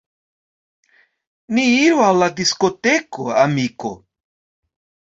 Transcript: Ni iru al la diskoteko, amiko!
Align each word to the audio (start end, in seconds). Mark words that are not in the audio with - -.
Ni 1.53 1.67
iru 1.83 2.03
al 2.07 2.21
la 2.23 2.31
diskoteko, 2.41 3.31
amiko! 3.47 3.97